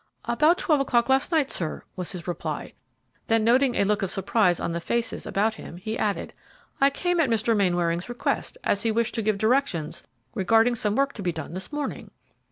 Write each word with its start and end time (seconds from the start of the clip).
"About 0.25 0.57
twelve 0.57 0.81
o'clock 0.81 1.09
last 1.09 1.31
night, 1.31 1.51
sir," 1.51 1.83
was 1.95 2.11
his 2.11 2.27
reply; 2.27 2.73
then 3.27 3.43
noting 3.43 3.75
a 3.75 3.83
look 3.83 4.01
of 4.01 4.09
surprise 4.09 4.59
on 4.59 4.71
the 4.71 4.79
faces 4.79 5.27
about 5.27 5.53
him, 5.53 5.77
he 5.77 5.95
added, 5.95 6.33
"I 6.79 6.89
came 6.89 7.19
at 7.19 7.29
Mr. 7.29 7.55
Mainwaring's 7.55 8.09
request, 8.09 8.57
as 8.63 8.81
he 8.81 8.89
wished 8.91 9.13
to 9.13 9.21
give 9.21 9.37
directions 9.37 10.03
regarding 10.33 10.73
some 10.73 10.95
work 10.95 11.13
to 11.13 11.21
be 11.21 11.31
done 11.31 11.53
this 11.53 11.71
morning." 11.71 12.09